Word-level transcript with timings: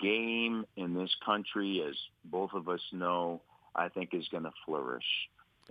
game 0.00 0.64
in 0.76 0.94
this 0.94 1.14
country, 1.24 1.82
as 1.88 1.94
both 2.24 2.52
of 2.54 2.68
us 2.68 2.80
know, 2.92 3.40
I 3.74 3.88
think 3.88 4.14
is 4.14 4.28
going 4.28 4.44
to 4.44 4.52
flourish. 4.64 5.04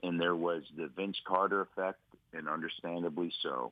And 0.04 0.20
there 0.20 0.36
was 0.36 0.64
the 0.78 0.90
Vince 0.96 1.18
Carter 1.28 1.62
effect, 1.62 2.00
and 2.34 2.48
understandably 2.48 3.32
so. 3.42 3.72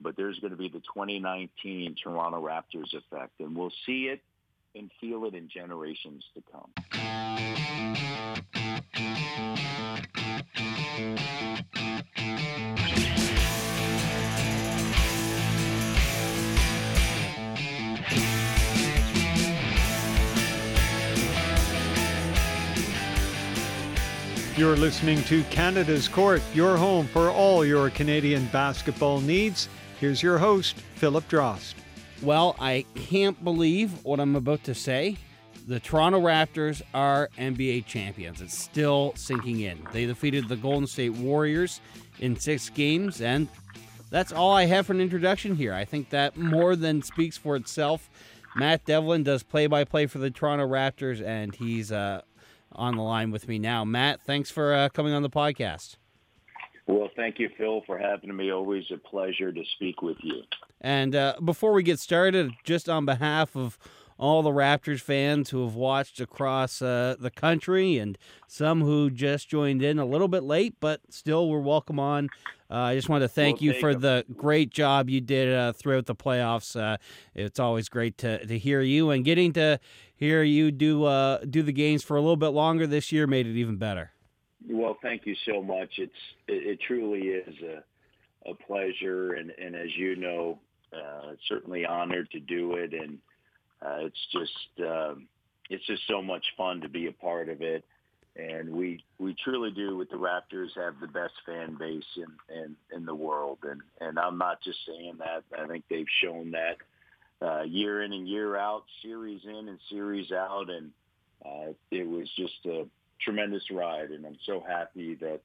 But 0.00 0.16
there's 0.16 0.38
going 0.40 0.50
to 0.50 0.56
be 0.56 0.68
the 0.68 0.80
2019 0.80 1.96
Toronto 2.02 2.44
Raptors 2.44 2.92
effect, 2.94 3.40
and 3.40 3.56
we'll 3.56 3.72
see 3.86 4.08
it 4.08 4.20
and 4.74 4.90
feel 5.00 5.24
it 5.26 5.34
in 5.34 5.48
generations 5.48 6.24
to 6.34 6.42
come. 6.50 6.72
You're 24.54 24.76
listening 24.76 25.22
to 25.24 25.42
Canada's 25.44 26.08
Court, 26.08 26.42
your 26.52 26.76
home 26.76 27.06
for 27.06 27.30
all 27.30 27.64
your 27.64 27.88
Canadian 27.88 28.44
basketball 28.52 29.22
needs. 29.22 29.70
Here's 29.98 30.22
your 30.22 30.36
host, 30.36 30.76
Philip 30.96 31.26
Drost. 31.30 31.72
Well, 32.20 32.54
I 32.60 32.84
can't 32.94 33.42
believe 33.42 34.04
what 34.04 34.20
I'm 34.20 34.36
about 34.36 34.62
to 34.64 34.74
say. 34.74 35.16
The 35.66 35.80
Toronto 35.80 36.20
Raptors 36.20 36.82
are 36.92 37.30
NBA 37.38 37.86
champions. 37.86 38.42
It's 38.42 38.56
still 38.56 39.14
sinking 39.16 39.60
in. 39.60 39.78
They 39.90 40.04
defeated 40.04 40.50
the 40.50 40.56
Golden 40.56 40.86
State 40.86 41.14
Warriors 41.14 41.80
in 42.18 42.38
six 42.38 42.68
games, 42.68 43.22
and 43.22 43.48
that's 44.10 44.32
all 44.32 44.52
I 44.52 44.66
have 44.66 44.86
for 44.86 44.92
an 44.92 45.00
introduction 45.00 45.56
here. 45.56 45.72
I 45.72 45.86
think 45.86 46.10
that 46.10 46.36
more 46.36 46.76
than 46.76 47.00
speaks 47.00 47.38
for 47.38 47.56
itself. 47.56 48.10
Matt 48.54 48.84
Devlin 48.84 49.22
does 49.22 49.42
play 49.42 49.66
by 49.66 49.84
play 49.84 50.04
for 50.04 50.18
the 50.18 50.30
Toronto 50.30 50.68
Raptors, 50.68 51.24
and 51.24 51.54
he's 51.54 51.90
uh, 51.90 52.20
on 52.74 52.96
the 52.96 53.02
line 53.02 53.30
with 53.30 53.48
me 53.48 53.58
now. 53.58 53.84
Matt, 53.84 54.20
thanks 54.22 54.50
for 54.50 54.74
uh, 54.74 54.88
coming 54.88 55.12
on 55.12 55.22
the 55.22 55.30
podcast. 55.30 55.96
Well, 56.86 57.08
thank 57.14 57.38
you, 57.38 57.48
Phil, 57.56 57.82
for 57.86 57.96
having 57.96 58.34
me. 58.34 58.50
Always 58.52 58.84
a 58.92 58.96
pleasure 58.98 59.52
to 59.52 59.62
speak 59.76 60.02
with 60.02 60.16
you. 60.22 60.42
And 60.80 61.14
uh, 61.14 61.36
before 61.44 61.72
we 61.72 61.82
get 61.84 62.00
started, 62.00 62.50
just 62.64 62.88
on 62.88 63.04
behalf 63.06 63.54
of 63.56 63.78
all 64.18 64.42
the 64.42 64.50
Raptors 64.50 65.00
fans 65.00 65.50
who 65.50 65.64
have 65.64 65.74
watched 65.74 66.20
across 66.20 66.82
uh, 66.82 67.14
the 67.18 67.30
country 67.30 67.98
and 67.98 68.18
some 68.46 68.80
who 68.82 69.10
just 69.10 69.48
joined 69.48 69.82
in 69.82 69.98
a 69.98 70.04
little 70.04 70.28
bit 70.28 70.42
late, 70.42 70.74
but 70.80 71.00
still 71.08 71.48
were 71.48 71.60
welcome 71.60 71.98
on. 71.98 72.28
Uh, 72.70 72.74
I 72.76 72.94
just 72.94 73.08
want 73.08 73.22
to 73.22 73.28
thank 73.28 73.60
We'll 73.60 73.74
you 73.74 73.74
for 73.74 73.80
for 73.80 73.90
'em. 73.90 74.00
the 74.00 74.24
great 74.36 74.70
job 74.70 75.10
you 75.10 75.20
did 75.20 75.52
uh, 75.54 75.72
throughout 75.72 76.06
the 76.06 76.14
playoffs. 76.14 76.78
Uh, 76.80 76.96
it's 77.34 77.60
always 77.60 77.88
great 77.88 78.16
to, 78.18 78.44
to 78.46 78.58
hear 78.58 78.80
you 78.80 79.10
and 79.10 79.24
getting 79.24 79.52
to 79.54 79.78
hear 80.22 80.42
you 80.42 80.70
do 80.70 81.04
uh, 81.04 81.38
do 81.38 81.62
the 81.62 81.72
games 81.72 82.04
for 82.04 82.16
a 82.16 82.20
little 82.20 82.36
bit 82.36 82.48
longer 82.48 82.86
this 82.86 83.10
year 83.10 83.26
made 83.26 83.46
it 83.46 83.56
even 83.56 83.76
better. 83.76 84.12
Well, 84.70 84.96
thank 85.02 85.26
you 85.26 85.34
so 85.44 85.62
much. 85.62 85.90
It's 85.98 86.12
it, 86.46 86.66
it 86.66 86.78
truly 86.86 87.20
is 87.28 87.54
a, 87.62 88.50
a 88.50 88.54
pleasure, 88.54 89.34
and, 89.34 89.50
and 89.50 89.74
as 89.74 89.94
you 89.96 90.14
know, 90.16 90.60
uh, 90.92 91.32
certainly 91.48 91.84
honored 91.84 92.30
to 92.30 92.40
do 92.40 92.74
it, 92.74 92.92
and 92.94 93.18
uh, 93.84 94.06
it's 94.06 94.26
just 94.30 94.88
um, 94.88 95.26
it's 95.68 95.84
just 95.86 96.02
so 96.06 96.22
much 96.22 96.44
fun 96.56 96.80
to 96.80 96.88
be 96.88 97.08
a 97.08 97.12
part 97.12 97.48
of 97.48 97.60
it, 97.60 97.84
and 98.36 98.70
we 98.70 99.04
we 99.18 99.34
truly 99.42 99.72
do 99.72 99.96
with 99.96 100.08
the 100.10 100.16
Raptors 100.16 100.68
have 100.76 101.00
the 101.00 101.08
best 101.08 101.34
fan 101.44 101.76
base 101.76 102.04
in 102.16 102.56
in, 102.56 102.76
in 102.96 103.04
the 103.04 103.14
world, 103.14 103.58
and 103.64 103.80
and 104.00 104.18
I'm 104.20 104.38
not 104.38 104.62
just 104.62 104.78
saying 104.86 105.18
that. 105.18 105.42
I 105.60 105.66
think 105.66 105.84
they've 105.90 106.06
shown 106.22 106.52
that 106.52 106.76
uh, 107.42 107.62
year 107.62 108.02
in 108.02 108.12
and 108.12 108.28
year 108.28 108.56
out, 108.56 108.84
series 109.02 109.40
in 109.44 109.68
and 109.68 109.78
series 109.90 110.30
out, 110.32 110.70
and 110.70 110.90
uh, 111.44 111.72
it 111.90 112.06
was 112.06 112.28
just 112.36 112.64
a 112.66 112.86
tremendous 113.20 113.64
ride, 113.70 114.10
and 114.10 114.24
I'm 114.24 114.38
so 114.46 114.62
happy 114.66 115.14
that 115.16 115.40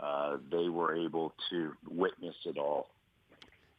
uh, 0.00 0.38
they 0.50 0.68
were 0.68 0.96
able 0.96 1.32
to 1.50 1.72
witness 1.88 2.34
it 2.44 2.58
all. 2.58 2.88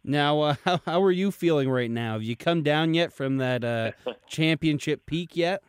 Now, 0.04 0.42
uh, 0.42 0.56
how, 0.66 0.80
how 0.86 1.04
are 1.04 1.12
you 1.12 1.32
feeling 1.32 1.70
right 1.70 1.92
now? 1.92 2.14
Have 2.14 2.24
you 2.24 2.36
come 2.36 2.64
down 2.64 2.94
yet 2.94 3.12
from 3.14 3.38
that 3.38 3.64
uh, 3.64 3.92
championship 4.28 5.06
peak 5.06 5.36
yet? 5.36 5.62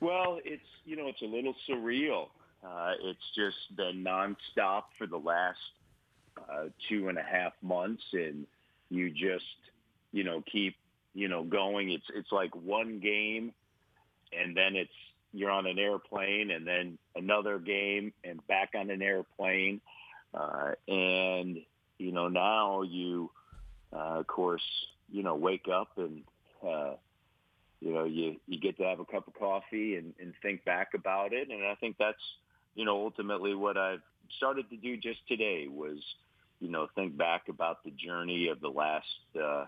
Well, 0.00 0.38
it's 0.44 0.62
you 0.84 0.96
know 0.96 1.08
it's 1.08 1.22
a 1.22 1.26
little 1.26 1.54
surreal. 1.68 2.28
Uh, 2.62 2.92
it's 3.02 3.30
just 3.34 3.76
been 3.76 4.04
nonstop 4.04 4.84
for 4.98 5.06
the 5.06 5.18
last 5.18 5.58
uh, 6.38 6.64
two 6.88 7.08
and 7.08 7.18
a 7.18 7.22
half 7.22 7.52
months, 7.62 8.02
and 8.12 8.46
you 8.90 9.10
just 9.10 9.44
you 10.12 10.24
know 10.24 10.42
keep 10.50 10.76
you 11.14 11.28
know 11.28 11.44
going. 11.44 11.90
It's 11.90 12.06
it's 12.14 12.32
like 12.32 12.54
one 12.54 13.00
game, 13.00 13.52
and 14.32 14.56
then 14.56 14.76
it's 14.76 14.92
you're 15.32 15.50
on 15.50 15.66
an 15.66 15.78
airplane, 15.78 16.50
and 16.50 16.66
then 16.66 16.98
another 17.16 17.58
game, 17.58 18.12
and 18.22 18.44
back 18.46 18.70
on 18.76 18.90
an 18.90 19.02
airplane, 19.02 19.80
uh, 20.32 20.72
and 20.86 21.58
you 21.98 22.12
know 22.12 22.28
now 22.28 22.82
you 22.82 23.30
uh, 23.92 24.18
of 24.20 24.26
course 24.26 24.64
you 25.10 25.22
know 25.22 25.34
wake 25.34 25.68
up 25.72 25.92
and. 25.96 26.22
Uh, 26.66 26.94
you 27.84 27.92
know, 27.92 28.04
you, 28.04 28.36
you 28.48 28.58
get 28.58 28.78
to 28.78 28.82
have 28.84 28.98
a 28.98 29.04
cup 29.04 29.28
of 29.28 29.34
coffee 29.34 29.96
and, 29.96 30.14
and 30.18 30.32
think 30.40 30.64
back 30.64 30.94
about 30.94 31.34
it. 31.34 31.50
And 31.50 31.66
I 31.66 31.74
think 31.74 31.96
that's, 31.98 32.16
you 32.74 32.86
know, 32.86 32.96
ultimately 32.96 33.54
what 33.54 33.76
I've 33.76 34.00
started 34.38 34.70
to 34.70 34.76
do 34.76 34.96
just 34.96 35.18
today 35.28 35.68
was, 35.68 35.98
you 36.60 36.70
know, 36.70 36.88
think 36.94 37.14
back 37.16 37.48
about 37.50 37.84
the 37.84 37.90
journey 37.90 38.48
of 38.48 38.60
the 38.60 38.70
last 38.70 39.04
uh, 39.38 39.66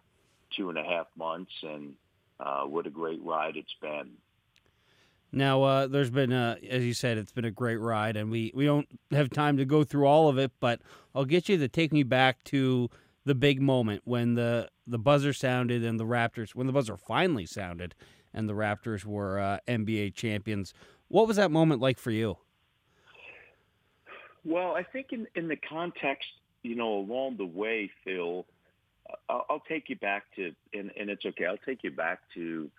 two 0.54 0.68
and 0.68 0.78
a 0.78 0.84
half 0.84 1.06
months 1.16 1.52
and 1.62 1.94
uh, 2.40 2.62
what 2.62 2.86
a 2.86 2.90
great 2.90 3.22
ride 3.22 3.56
it's 3.56 3.74
been. 3.80 4.10
Now, 5.32 5.62
uh, 5.62 5.86
there's 5.86 6.10
been, 6.10 6.32
uh, 6.32 6.56
as 6.68 6.84
you 6.84 6.94
said, 6.94 7.18
it's 7.18 7.32
been 7.32 7.44
a 7.44 7.50
great 7.50 7.76
ride, 7.76 8.16
and 8.16 8.30
we, 8.30 8.52
we 8.54 8.64
don't 8.64 8.86
have 9.10 9.28
time 9.28 9.56
to 9.56 9.64
go 9.64 9.84
through 9.84 10.06
all 10.06 10.28
of 10.28 10.38
it, 10.38 10.52
but 10.60 10.80
I'll 11.14 11.24
get 11.24 11.48
you 11.48 11.58
to 11.58 11.68
take 11.68 11.92
me 11.92 12.04
back 12.04 12.42
to 12.44 12.88
the 13.24 13.34
big 13.34 13.60
moment 13.60 14.02
when 14.04 14.34
the, 14.34 14.70
the 14.86 14.98
buzzer 14.98 15.32
sounded 15.32 15.84
and 15.84 15.98
the 15.98 16.04
Raptors, 16.04 16.54
when 16.54 16.66
the 16.66 16.72
buzzer 16.72 16.96
finally 16.96 17.44
sounded 17.44 17.94
and 18.32 18.48
the 18.48 18.54
Raptors 18.54 19.04
were 19.04 19.38
uh, 19.38 19.58
NBA 19.66 20.14
champions. 20.14 20.72
What 21.08 21.26
was 21.26 21.36
that 21.36 21.50
moment 21.50 21.80
like 21.80 21.98
for 21.98 22.10
you? 22.10 22.38
Well, 24.44 24.76
I 24.76 24.84
think 24.84 25.12
in, 25.12 25.26
in 25.34 25.48
the 25.48 25.56
context, 25.56 26.28
you 26.62 26.76
know, 26.76 26.98
along 26.98 27.36
the 27.36 27.46
way, 27.46 27.90
Phil, 28.04 28.46
I'll, 29.28 29.46
I'll 29.48 29.62
take 29.68 29.88
you 29.88 29.96
back 29.96 30.24
to, 30.36 30.52
and, 30.72 30.90
and 30.98 31.10
it's 31.10 31.24
okay, 31.24 31.46
I'll 31.46 31.56
take 31.58 31.82
you 31.82 31.90
back 31.90 32.20
to, 32.34 32.70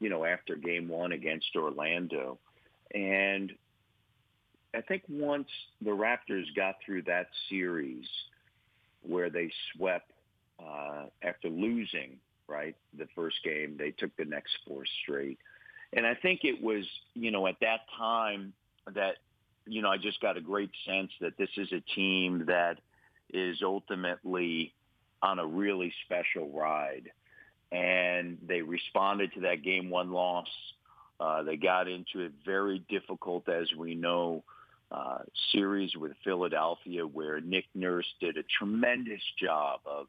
you 0.00 0.08
know, 0.08 0.24
after 0.24 0.56
game 0.56 0.88
one 0.88 1.12
against 1.12 1.48
Orlando. 1.56 2.38
And 2.94 3.52
I 4.74 4.80
think 4.82 5.02
once 5.08 5.48
the 5.80 5.90
Raptors 5.90 6.44
got 6.54 6.76
through 6.84 7.02
that 7.02 7.28
series 7.48 8.06
where 9.02 9.30
they 9.30 9.50
swept 9.74 10.10
uh, 10.60 11.06
after 11.22 11.48
losing, 11.48 12.18
right, 12.48 12.76
the 12.96 13.06
first 13.14 13.36
game, 13.44 13.76
they 13.78 13.90
took 13.90 14.14
the 14.16 14.24
next 14.24 14.56
four 14.66 14.84
straight. 15.02 15.38
And 15.92 16.06
I 16.06 16.14
think 16.14 16.40
it 16.44 16.62
was, 16.62 16.84
you 17.14 17.30
know, 17.30 17.46
at 17.46 17.56
that 17.60 17.80
time 17.96 18.52
that, 18.92 19.16
you 19.66 19.82
know, 19.82 19.90
I 19.90 19.96
just 19.96 20.20
got 20.20 20.36
a 20.36 20.40
great 20.40 20.70
sense 20.86 21.10
that 21.20 21.36
this 21.38 21.48
is 21.56 21.72
a 21.72 21.80
team 21.94 22.44
that 22.46 22.78
is 23.32 23.58
ultimately 23.62 24.74
on 25.22 25.38
a 25.38 25.46
really 25.46 25.92
special 26.04 26.48
ride. 26.50 27.10
And 27.72 28.38
they 28.46 28.62
responded 28.62 29.32
to 29.34 29.40
that 29.40 29.62
game 29.62 29.90
one 29.90 30.12
loss. 30.12 30.48
Uh, 31.18 31.42
they 31.42 31.56
got 31.56 31.88
into 31.88 32.24
a 32.24 32.28
very 32.44 32.84
difficult, 32.88 33.48
as 33.48 33.66
we 33.76 33.94
know, 33.94 34.44
uh, 34.90 35.18
series 35.52 35.96
with 35.96 36.12
Philadelphia 36.22 37.06
where 37.06 37.40
Nick 37.40 37.64
Nurse 37.74 38.06
did 38.20 38.36
a 38.36 38.44
tremendous 38.58 39.22
job 39.40 39.80
of 39.84 40.06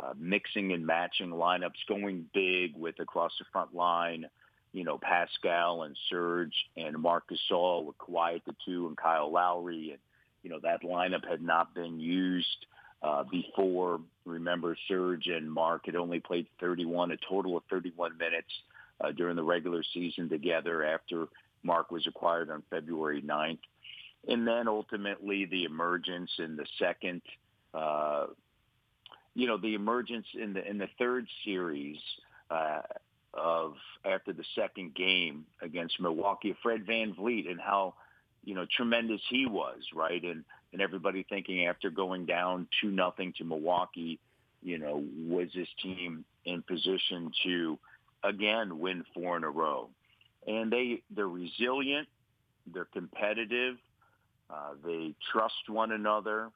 uh, 0.00 0.14
mixing 0.18 0.72
and 0.72 0.86
matching 0.86 1.30
lineups, 1.30 1.86
going 1.88 2.26
big 2.32 2.74
with 2.76 2.98
across 3.00 3.32
the 3.38 3.44
front 3.52 3.74
line, 3.74 4.26
you 4.72 4.84
know, 4.84 4.98
Pascal 4.98 5.82
and 5.82 5.96
Serge 6.08 6.54
and 6.76 6.98
Marc 6.98 7.24
Gasol 7.30 7.84
with 7.84 7.98
Kawhi 7.98 8.36
at 8.36 8.44
the 8.44 8.54
two 8.64 8.86
and 8.86 8.96
Kyle 8.96 9.30
Lowry. 9.30 9.90
And, 9.90 9.98
you 10.42 10.50
know, 10.50 10.60
that 10.62 10.82
lineup 10.82 11.28
had 11.28 11.42
not 11.42 11.74
been 11.74 11.98
used 11.98 12.66
uh, 13.02 13.24
before. 13.30 14.00
Remember, 14.24 14.76
Serge 14.88 15.26
and 15.28 15.50
Mark 15.50 15.86
had 15.86 15.96
only 15.96 16.20
played 16.20 16.46
31, 16.60 17.12
a 17.12 17.16
total 17.28 17.56
of 17.56 17.62
31 17.70 18.16
minutes 18.18 18.50
uh, 19.00 19.12
during 19.12 19.36
the 19.36 19.42
regular 19.42 19.82
season 19.94 20.28
together 20.28 20.84
after 20.84 21.26
Mark 21.62 21.90
was 21.90 22.06
acquired 22.06 22.50
on 22.50 22.62
February 22.70 23.22
9th. 23.22 23.58
And 24.28 24.46
then 24.46 24.66
ultimately 24.66 25.44
the 25.44 25.64
emergence 25.64 26.30
in 26.38 26.56
the 26.56 26.66
second, 26.78 27.22
uh, 27.74 28.26
you 29.34 29.46
know, 29.46 29.56
the 29.56 29.74
emergence 29.74 30.26
in 30.34 30.52
the 30.54 30.68
in 30.68 30.78
the 30.78 30.88
third 30.98 31.26
series 31.44 31.98
uh, 32.50 32.80
of 33.34 33.74
after 34.04 34.32
the 34.32 34.44
second 34.54 34.94
game 34.94 35.44
against 35.60 36.00
Milwaukee, 36.00 36.56
Fred 36.62 36.86
VanVleet, 36.86 37.48
and 37.48 37.60
how 37.60 37.94
you 38.44 38.54
know 38.54 38.66
tremendous 38.76 39.20
he 39.28 39.46
was, 39.46 39.80
right? 39.94 40.22
And 40.24 40.44
and 40.76 40.82
everybody 40.82 41.24
thinking 41.26 41.66
after 41.66 41.88
going 41.88 42.26
down 42.26 42.68
two 42.80 42.90
nothing 42.90 43.32
to 43.38 43.44
Milwaukee, 43.44 44.18
you 44.62 44.78
know, 44.78 45.02
was 45.26 45.48
this 45.54 45.68
team 45.82 46.24
in 46.44 46.62
position 46.62 47.30
to 47.44 47.78
again 48.22 48.78
win 48.78 49.04
four 49.14 49.36
in 49.36 49.44
a 49.44 49.50
row? 49.50 49.88
and 50.46 50.72
they 50.72 51.02
they're 51.10 51.28
resilient, 51.28 52.08
they're 52.72 52.86
competitive, 52.86 53.76
uh, 54.50 54.74
they 54.84 55.14
trust 55.32 55.68
one 55.68 55.92
another, 55.92 56.50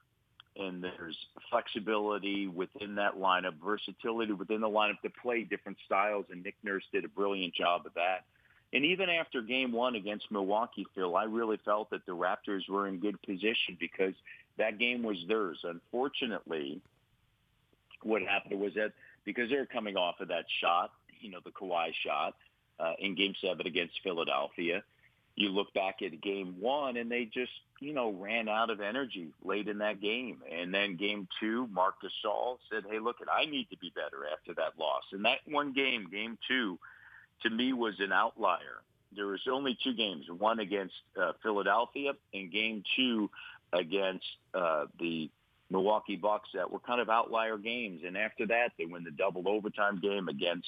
and 0.55 0.83
there's 0.83 1.17
flexibility 1.49 2.47
within 2.47 2.95
that 2.95 3.17
lineup, 3.17 3.53
versatility 3.63 4.33
within 4.33 4.61
the 4.61 4.69
lineup 4.69 4.99
to 5.01 5.09
play 5.21 5.43
different 5.43 5.77
styles. 5.85 6.25
And 6.31 6.43
Nick 6.43 6.55
Nurse 6.63 6.83
did 6.91 7.05
a 7.05 7.09
brilliant 7.09 7.53
job 7.53 7.85
of 7.85 7.93
that. 7.95 8.25
And 8.73 8.85
even 8.85 9.09
after 9.09 9.41
game 9.41 9.71
one 9.71 9.95
against 9.95 10.31
Milwaukee, 10.31 10.85
Phil, 10.95 11.15
I 11.15 11.23
really 11.25 11.57
felt 11.65 11.89
that 11.89 12.05
the 12.05 12.13
Raptors 12.13 12.69
were 12.69 12.87
in 12.87 12.99
good 12.99 13.21
position 13.21 13.77
because 13.79 14.13
that 14.57 14.79
game 14.79 15.03
was 15.03 15.17
theirs. 15.27 15.59
Unfortunately, 15.63 16.81
what 18.03 18.21
happened 18.21 18.59
was 18.59 18.73
that 18.75 18.93
because 19.25 19.49
they're 19.49 19.65
coming 19.65 19.97
off 19.97 20.19
of 20.21 20.29
that 20.29 20.45
shot, 20.61 20.91
you 21.19 21.29
know, 21.29 21.39
the 21.43 21.51
Kawhi 21.51 21.91
shot 22.05 22.35
uh, 22.79 22.93
in 22.99 23.15
game 23.15 23.33
seven 23.41 23.67
against 23.67 23.99
Philadelphia, 24.03 24.83
you 25.35 25.49
look 25.49 25.73
back 25.73 26.01
at 26.01 26.19
game 26.21 26.55
one 26.59 26.97
and 26.97 27.11
they 27.11 27.25
just, 27.25 27.51
you 27.79 27.93
know, 27.93 28.11
ran 28.11 28.49
out 28.49 28.69
of 28.69 28.81
energy 28.81 29.29
late 29.43 29.67
in 29.67 29.77
that 29.79 30.01
game. 30.01 30.39
And 30.51 30.73
then 30.73 30.97
game 30.97 31.27
two, 31.39 31.67
Marc 31.71 31.95
Gasol 32.01 32.57
said, 32.71 32.83
hey, 32.89 32.99
look, 32.99 33.17
I 33.31 33.45
need 33.45 33.69
to 33.69 33.77
be 33.77 33.91
better 33.95 34.25
after 34.31 34.53
that 34.55 34.77
loss. 34.79 35.03
And 35.11 35.23
that 35.25 35.39
one 35.45 35.73
game, 35.73 36.07
game 36.11 36.37
two, 36.47 36.79
to 37.43 37.49
me 37.49 37.73
was 37.73 37.95
an 37.99 38.11
outlier. 38.11 38.81
There 39.15 39.27
was 39.27 39.41
only 39.51 39.77
two 39.83 39.93
games, 39.93 40.25
one 40.29 40.59
against 40.59 40.93
uh, 41.21 41.33
Philadelphia 41.43 42.13
and 42.33 42.51
game 42.51 42.83
two 42.95 43.29
against 43.73 44.25
uh, 44.53 44.85
the 44.99 45.29
Milwaukee 45.69 46.15
Bucks 46.15 46.49
that 46.53 46.69
were 46.69 46.79
kind 46.79 47.01
of 47.01 47.09
outlier 47.09 47.57
games. 47.57 48.01
And 48.05 48.17
after 48.17 48.45
that, 48.47 48.71
they 48.77 48.85
win 48.85 49.03
the 49.03 49.11
double 49.11 49.47
overtime 49.47 49.99
game 49.99 50.27
against 50.27 50.67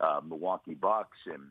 uh, 0.00 0.20
Milwaukee 0.26 0.74
Bucks, 0.74 1.16
and 1.26 1.42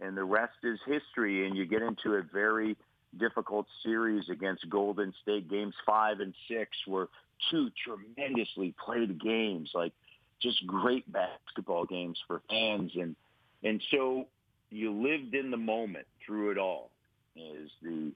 and 0.00 0.16
the 0.16 0.24
rest 0.24 0.56
is 0.62 0.78
history. 0.86 1.46
And 1.46 1.56
you 1.56 1.66
get 1.66 1.82
into 1.82 2.14
a 2.14 2.22
very 2.22 2.76
difficult 3.18 3.66
series 3.82 4.28
against 4.28 4.68
Golden 4.68 5.14
State. 5.22 5.48
Games 5.48 5.74
five 5.86 6.20
and 6.20 6.34
six 6.48 6.70
were 6.86 7.08
two 7.50 7.70
tremendously 7.84 8.74
played 8.84 9.20
games, 9.20 9.70
like 9.74 9.92
just 10.40 10.66
great 10.66 11.10
basketball 11.10 11.84
games 11.84 12.18
for 12.26 12.42
fans. 12.48 12.92
And 12.94 13.16
and 13.62 13.82
so 13.90 14.26
you 14.70 14.92
lived 14.92 15.34
in 15.34 15.50
the 15.50 15.56
moment 15.56 16.06
through 16.24 16.50
it 16.50 16.58
all. 16.58 16.90
Is 17.36 17.70
the 17.82 18.12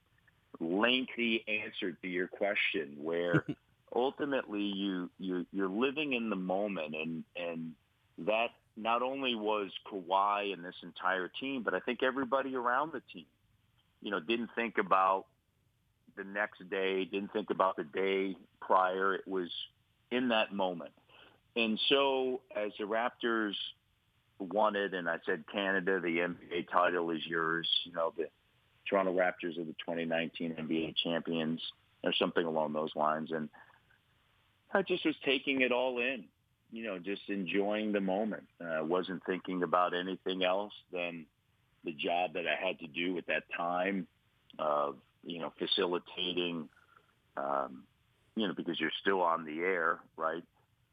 lengthy 0.58 1.44
answer 1.46 1.92
to 1.92 2.08
your 2.08 2.26
question 2.26 2.96
where 2.98 3.44
ultimately 3.94 4.62
you 4.62 5.10
you 5.18 5.46
you're 5.52 5.68
living 5.68 6.14
in 6.14 6.30
the 6.30 6.36
moment 6.36 6.94
and 6.94 7.24
and 7.36 7.72
that 8.18 8.48
not 8.76 9.02
only 9.02 9.34
was 9.34 9.70
Kawhi 9.90 10.52
and 10.52 10.64
this 10.64 10.74
entire 10.82 11.30
team, 11.40 11.62
but 11.62 11.74
I 11.74 11.80
think 11.80 12.02
everybody 12.02 12.56
around 12.56 12.92
the 12.92 13.02
team, 13.12 13.26
you 14.00 14.10
know, 14.10 14.20
didn't 14.20 14.50
think 14.54 14.78
about 14.78 15.26
the 16.16 16.24
next 16.24 16.68
day, 16.70 17.04
didn't 17.04 17.32
think 17.32 17.50
about 17.50 17.76
the 17.76 17.84
day 17.84 18.36
prior. 18.60 19.14
It 19.14 19.26
was 19.26 19.48
in 20.10 20.28
that 20.28 20.52
moment. 20.52 20.92
And 21.56 21.78
so 21.88 22.40
as 22.56 22.72
the 22.78 22.84
Raptors 22.84 23.54
wanted, 24.44 24.94
and 24.94 25.08
I 25.08 25.18
said, 25.26 25.44
Canada, 25.52 26.00
the 26.00 26.18
NBA 26.18 26.70
title 26.72 27.10
is 27.10 27.20
yours. 27.26 27.68
You 27.84 27.92
know, 27.92 28.12
the 28.16 28.28
Toronto 28.88 29.12
Raptors 29.12 29.58
are 29.58 29.64
the 29.64 29.74
2019 29.84 30.54
NBA 30.54 30.94
champions 31.02 31.60
or 32.02 32.12
something 32.12 32.44
along 32.44 32.72
those 32.72 32.94
lines. 32.96 33.30
And 33.32 33.48
I 34.72 34.82
just 34.82 35.04
was 35.04 35.14
taking 35.24 35.60
it 35.62 35.72
all 35.72 35.98
in, 35.98 36.24
you 36.72 36.84
know, 36.84 36.98
just 36.98 37.22
enjoying 37.28 37.92
the 37.92 38.00
moment. 38.00 38.44
I 38.60 38.76
uh, 38.76 38.84
wasn't 38.84 39.22
thinking 39.26 39.62
about 39.62 39.94
anything 39.94 40.44
else 40.44 40.72
than 40.92 41.26
the 41.84 41.92
job 41.92 42.34
that 42.34 42.44
I 42.46 42.66
had 42.66 42.78
to 42.80 42.86
do 42.86 43.16
at 43.18 43.26
that 43.26 43.44
time 43.56 44.06
of, 44.58 44.96
you 45.24 45.38
know, 45.38 45.52
facilitating, 45.58 46.68
um, 47.36 47.84
you 48.36 48.46
know, 48.46 48.54
because 48.54 48.78
you're 48.80 48.90
still 49.00 49.20
on 49.22 49.44
the 49.44 49.60
air, 49.60 49.98
right? 50.16 50.44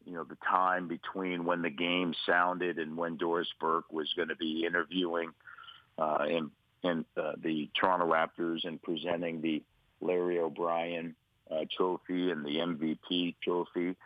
You 0.08 0.14
know, 0.14 0.24
the 0.24 0.38
time 0.50 0.88
between 0.88 1.44
when 1.44 1.62
the 1.62 1.70
game 1.70 2.14
sounded 2.26 2.80
and 2.80 2.96
when 2.96 3.18
Doris 3.18 3.50
Burke 3.60 3.92
was 3.92 4.08
going 4.16 4.30
to 4.30 4.38
be 4.38 4.66
interviewing 4.66 5.32
uh, 5.98 6.20
and, 6.22 6.52
and 6.82 7.04
uh, 7.18 7.34
the 7.44 7.70
Toronto 7.78 8.10
Raptors 8.10 8.66
and 8.66 8.82
presenting 8.82 9.42
the 9.42 9.62
Larry 10.00 10.40
O'Brien 10.40 11.14
uh, 11.52 11.66
trophy 11.76 12.32
and 12.32 12.46
the 12.46 12.52
MVP 12.52 13.36
trophy. 13.44 13.98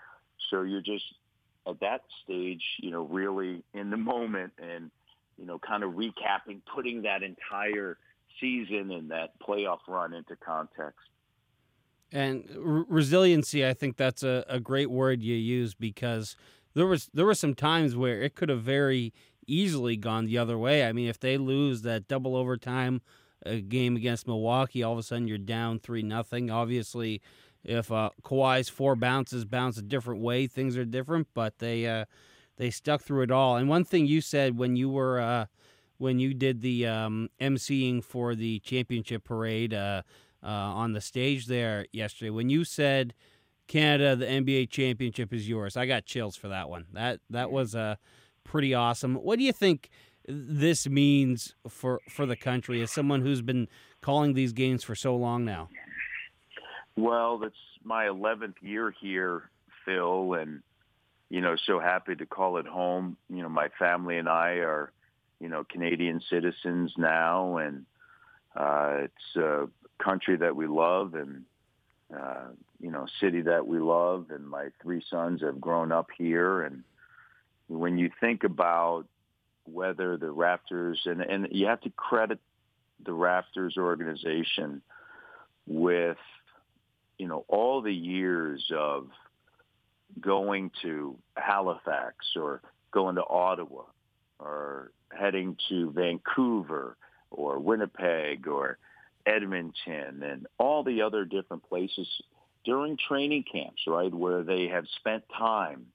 So 0.50 0.64
you're 0.64 0.82
just 0.82 1.06
at 1.68 1.80
that 1.82 2.02
stage, 2.24 2.64
you 2.80 2.90
know, 2.90 3.04
really 3.04 3.64
in 3.76 3.92
the 3.92 3.98
moment 3.98 4.54
and, 4.58 4.90
you 5.38 5.46
know, 5.46 5.60
kind 5.60 5.84
of 5.84 5.92
recapping, 5.92 6.62
putting 6.74 7.04
that 7.04 7.22
entire 7.22 7.98
season 8.40 8.90
and 8.90 9.12
that 9.12 9.40
playoff 9.40 9.80
run 9.88 10.14
into 10.14 10.36
context. 10.36 10.98
And 12.12 12.50
r- 12.56 12.86
resiliency, 12.88 13.66
I 13.66 13.74
think 13.74 13.98
that's 13.98 14.24
a, 14.24 14.44
a 14.50 14.60
great 14.60 14.92
word 14.92 15.24
you 15.24 15.36
use 15.36 15.74
because 15.74 16.36
there 16.74 16.86
was 16.86 17.10
there 17.14 17.26
were 17.26 17.36
some 17.36 17.54
times 17.54 17.96
where 17.96 18.22
it 18.22 18.36
could 18.36 18.50
have 18.50 18.62
very 18.64 19.14
easily 19.48 19.98
gone 19.98 20.26
the 20.26 20.38
other 20.38 20.58
way. 20.58 20.86
I 20.86 20.92
mean, 20.94 21.08
if 21.08 21.20
they 21.20 21.38
lose 21.38 21.82
that 21.84 22.08
double 22.08 22.36
overtime 22.36 23.02
a 23.46 23.60
game 23.60 23.96
against 23.96 24.28
Milwaukee, 24.28 24.84
all 24.84 24.94
of 24.94 25.00
a 25.00 25.04
sudden 25.04 25.28
you're 25.28 25.38
down 25.38 25.80
three 25.80 26.04
nothing. 26.04 26.52
Obviously, 26.52 27.22
if 27.64 27.92
uh, 27.92 28.12
Kawhi's 28.24 28.70
four 28.70 28.96
bounces 28.96 29.46
bounce 29.46 29.78
a 29.78 29.82
different 29.82 30.22
way, 30.22 30.48
things 30.48 30.78
are 30.78 30.86
different. 30.86 31.28
But 31.34 31.60
they 31.60 31.88
uh, 31.88 32.06
they 32.58 32.70
stuck 32.70 33.02
through 33.02 33.24
it 33.24 33.32
all. 33.32 33.56
And 33.56 33.70
one 33.70 33.84
thing 33.84 34.06
you 34.06 34.22
said 34.22 34.58
when 34.58 34.76
you 34.76 34.90
were 34.90 35.20
uh, 35.20 35.46
when 35.98 36.20
you 36.20 36.34
did 36.34 36.62
the 36.62 36.88
um, 36.88 37.30
emceeing 37.40 38.04
for 38.04 38.36
the 38.36 38.60
championship 38.60 39.24
parade 39.24 39.74
uh, 39.74 40.02
uh, 40.44 40.48
on 40.48 40.94
the 40.94 41.02
stage 41.02 41.48
there 41.48 41.86
yesterday, 41.92 42.30
when 42.30 42.50
you 42.50 42.64
said 42.64 43.14
Canada, 43.68 44.16
the 44.16 44.26
NBA 44.26 44.70
championship 44.70 45.34
is 45.34 45.48
yours, 45.48 45.78
I 45.78 45.86
got 45.86 46.06
chills 46.06 46.36
for 46.36 46.48
that 46.50 46.70
one. 46.70 46.86
That 46.94 47.20
that 47.30 47.52
was 47.52 47.76
uh, 47.76 47.96
pretty 48.44 48.74
awesome. 48.74 49.16
What 49.16 49.38
do 49.38 49.46
you 49.46 49.54
think? 49.54 49.90
this 50.28 50.88
means 50.88 51.56
for 51.68 52.02
for 52.10 52.26
the 52.26 52.36
country 52.36 52.82
as 52.82 52.92
someone 52.92 53.22
who's 53.22 53.42
been 53.42 53.68
calling 54.02 54.34
these 54.34 54.54
games 54.54 54.84
for 54.84 54.96
so 54.96 55.16
long 55.16 55.46
now? 55.46 55.70
Well, 56.96 57.38
that's 57.38 57.56
my 57.84 58.06
11th 58.06 58.56
year 58.62 58.94
here, 59.02 59.50
Phil, 59.86 60.34
and 60.34 60.62
you 61.30 61.42
know, 61.42 61.56
so 61.66 61.80
happy 61.80 62.16
to 62.16 62.26
call 62.26 62.58
it 62.58 62.68
home. 62.68 63.18
You 63.30 63.42
know, 63.42 63.50
my 63.50 63.70
family 63.80 64.18
and 64.18 64.28
I 64.28 64.56
are, 64.56 64.92
you 65.40 65.48
know, 65.48 65.64
Canadian 65.64 66.22
citizens 66.30 66.94
now, 66.98 67.58
and 67.58 67.86
uh, 68.56 69.06
it's 69.06 69.36
a 69.38 69.70
country 70.04 70.38
that 70.38 70.56
we 70.56 70.68
love, 70.68 71.14
and 71.16 71.44
uh, 72.16 72.48
you 72.80 72.92
know, 72.92 73.06
city 73.20 73.42
that 73.42 73.66
we 73.66 73.80
love, 73.80 74.28
and 74.32 74.48
my 74.48 74.68
three 74.82 75.04
sons 75.10 75.42
have 75.42 75.62
grown 75.62 75.92
up 75.92 76.08
here, 76.18 76.62
and 76.62 76.84
when 77.68 77.98
you 77.98 78.10
think 78.20 78.44
about 78.44 79.06
whether 79.66 80.18
the 80.18 80.34
Raptors 80.34 80.98
and 81.06 81.22
and 81.22 81.48
you 81.52 81.68
have 81.68 81.82
to 81.82 81.90
credit 81.92 82.40
the 83.04 83.12
Raptors 83.12 83.78
organization 83.78 84.82
with 85.68 86.18
you 87.18 87.28
know 87.28 87.46
all 87.48 87.82
the 87.82 87.94
years 87.94 88.72
of 88.76 89.08
going 90.20 90.72
to 90.82 91.18
Halifax 91.38 92.16
or 92.36 92.62
going 92.92 93.16
to 93.16 93.24
Ottawa 93.26 93.84
or 94.40 94.92
heading 95.18 95.56
to 95.70 95.92
Vancouver 95.92 96.98
or 97.30 97.60
Winnipeg 97.60 98.48
or 98.48 98.78
Edmonton 99.26 100.24
and 100.24 100.48
all 100.58 100.84
the 100.84 101.02
other 101.02 101.26
different 101.26 101.68
places 101.68 102.08
during 102.64 102.98
training 102.98 103.44
camps, 103.52 103.82
right, 103.88 104.14
where 104.14 104.44
they 104.44 104.68
have 104.68 104.86
spent 105.00 105.24
time 105.38 105.88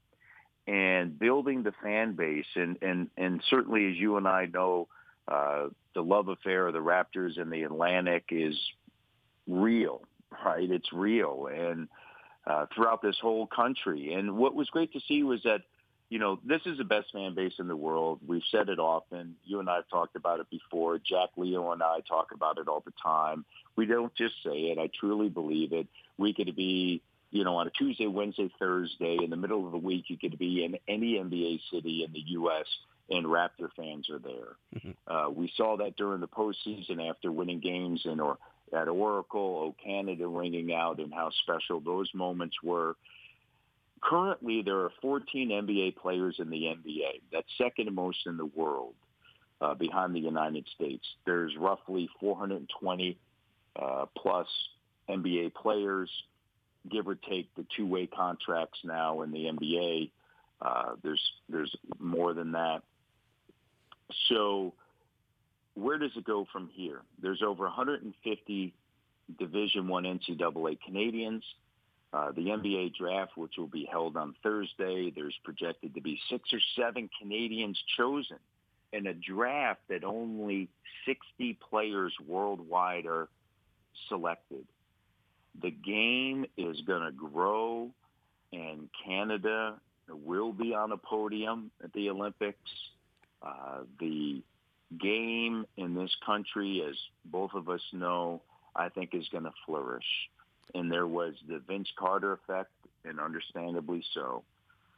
and 0.67 1.19
building 1.19 1.63
the 1.63 1.73
fan 1.83 2.17
base. 2.17 2.47
And, 2.55 2.77
and, 2.83 3.09
and 3.17 3.43
certainly, 3.49 3.91
as 3.91 3.97
you 3.97 4.17
and 4.17 4.27
I 4.27 4.47
know, 4.47 4.89
uh, 5.29 5.69
the 5.95 6.03
love 6.03 6.29
affair 6.29 6.67
of 6.67 6.73
the 6.73 6.81
Raptors 6.81 7.41
and 7.41 7.53
the 7.53 7.63
Atlantic 7.63 8.25
is 8.31 8.57
real, 9.47 10.03
right? 10.45 10.71
It's 10.71 10.93
real. 10.93 11.49
And 11.53 11.89
uh, 12.47 12.67
throughout 12.75 13.03
this 13.03 13.17
whole 13.21 13.47
country. 13.47 14.13
And 14.15 14.37
what 14.37 14.55
was 14.55 14.69
great 14.71 14.93
to 14.93 15.01
see 15.09 15.23
was 15.23 15.43
that, 15.45 15.63
you 16.09 16.19
know, 16.19 16.39
this 16.45 16.61
is 16.67 16.79
the 16.79 16.85
best 16.85 17.13
fan 17.13 17.35
base 17.35 17.55
in 17.59 17.69
the 17.69 17.77
world. 17.77 18.21
We've 18.27 18.43
said 18.51 18.69
it 18.69 18.79
often. 18.79 19.37
You 19.45 19.61
and 19.61 19.69
I 19.69 19.77
have 19.77 19.89
talked 19.89 20.17
about 20.17 20.41
it 20.41 20.49
before. 20.51 20.99
Jack 20.99 21.31
Leo 21.37 21.73
and 21.73 21.83
I 21.83 22.01
talk 22.09 22.29
about 22.33 22.59
it 22.59 22.69
all 22.69 22.83
the 22.85 22.93
time. 23.03 23.45
We 23.77 23.87
don't 23.87 24.15
just 24.15 24.35
say 24.45 24.71
it. 24.71 24.79
I 24.79 24.89
truly 24.99 25.29
believe 25.29 25.73
it. 25.73 25.89
We 26.17 26.33
could 26.33 26.55
be 26.55 27.03
you 27.31 27.45
know, 27.45 27.57
on 27.57 27.67
a 27.67 27.71
Tuesday, 27.71 28.07
Wednesday, 28.07 28.51
Thursday, 28.59 29.19
in 29.23 29.31
the 29.31 29.37
middle 29.37 29.67
of 29.67 29.73
the 29.73 29.79
week, 29.79 30.05
you 30.09 30.17
could 30.17 30.39
be 30.39 30.65
in 30.65 30.77
any 30.89 31.15
NBA 31.15 31.61
city 31.73 32.05
in 32.07 32.13
the 32.13 32.23
U.S. 32.29 32.67
and 33.11 33.27
Raptor 33.27 33.69
fans 33.77 34.09
are 34.09 34.19
there. 34.19 34.57
Mm-hmm. 34.75 34.91
Uh, 35.07 35.31
we 35.31 35.53
saw 35.57 35.77
that 35.77 35.97
during 35.97 36.21
the 36.21 36.29
postseason 36.29 37.11
after 37.11 37.33
winning 37.33 37.61
games 37.61 38.03
in 38.05 38.21
or 38.21 38.39
at 38.73 38.89
Oracle, 38.89 39.41
O 39.41 39.75
Canada 39.85 40.27
ringing 40.27 40.73
out, 40.73 40.99
and 40.99 41.13
how 41.13 41.31
special 41.43 41.81
those 41.81 42.09
moments 42.15 42.57
were. 42.63 42.97
Currently, 44.03 44.63
there 44.63 44.79
are 44.81 44.91
14 45.03 45.49
NBA 45.49 45.97
players 45.97 46.37
in 46.39 46.51
the 46.51 46.65
NBA. 46.65 47.23
That's 47.33 47.49
second 47.59 47.93
most 47.95 48.19
in 48.27 48.37
the 48.37 48.47
world. 48.47 48.95
uh, 49.61 49.75
behind 49.75 50.15
the 50.15 50.21
United 50.21 50.67
States. 50.75 51.05
There's 51.25 51.57
roughly 51.57 52.09
420 52.21 53.19
uh, 53.81 54.07
plus 54.17 54.47
NBA 55.09 55.55
players, 55.55 56.11
give 56.91 57.09
or 57.09 57.15
take 57.15 57.55
the 57.55 57.65
two-way 57.77 58.07
contracts 58.07 58.79
now 58.85 59.23
in 59.23 59.31
the 59.33 59.45
NBA. 59.45 60.11
Uh, 60.61 60.95
there's 61.03 61.23
there's 61.49 61.75
more 61.99 62.35
than 62.35 62.53
that. 62.53 62.83
So 64.29 64.75
where 65.75 65.99
does 65.99 66.13
it 66.17 66.25
go 66.25 66.47
from 66.53 66.71
here? 66.73 67.03
There's 67.21 67.43
over 67.43 67.65
150 67.65 68.75
Division 69.39 69.89
One 69.89 70.05
NCAA 70.05 70.79
Canadians. 70.81 71.45
Uh, 72.17 72.33
the 72.33 72.47
NBA 72.47 72.95
draft, 72.95 73.37
which 73.37 73.59
will 73.59 73.67
be 73.67 73.87
held 73.91 74.17
on 74.17 74.35
Thursday, 74.43 75.13
there's 75.15 75.35
projected 75.45 75.95
to 75.95 76.01
be 76.01 76.19
six 76.31 76.49
or 76.51 76.61
seven 76.75 77.11
Canadians 77.21 77.79
chosen 77.99 78.39
in 78.95 79.07
a 79.07 79.13
draft 79.13 79.81
that 79.91 80.03
only 80.03 80.71
60 81.05 81.59
players 81.69 82.15
worldwide 82.27 83.05
are 83.05 83.29
selected. 84.09 84.65
The 85.61 85.71
game 85.71 86.47
is 86.57 86.81
going 86.87 87.03
to 87.03 87.13
grow, 87.13 87.91
and 88.51 88.89
Canada 89.05 89.75
will 90.09 90.53
be 90.53 90.73
on 90.73 90.93
a 90.93 90.97
podium 90.97 91.71
at 91.85 91.93
the 91.93 92.09
Olympics. 92.09 92.71
Uh, 93.43 93.81
the 94.01 94.43
game 94.99 95.67
in 95.77 95.95
this 95.95 96.15
country, 96.25 96.83
as 96.89 96.97
both 97.27 97.51
of 97.53 97.69
us 97.69 97.83
know, 97.93 98.41
I 98.75 98.89
think 98.89 99.11
is 99.13 99.29
going 99.29 99.45
to 99.45 99.53
flourish. 99.67 100.07
And 100.77 100.91
there 100.91 101.07
was 101.07 101.35
the 101.49 101.61
Vince 101.67 101.89
Carter 101.99 102.33
effect, 102.33 102.71
and 103.05 103.19
understandably 103.19 104.05
so. 104.13 104.43